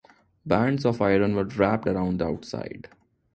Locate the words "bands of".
0.47-0.99